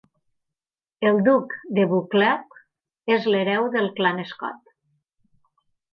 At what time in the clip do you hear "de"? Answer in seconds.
1.79-1.85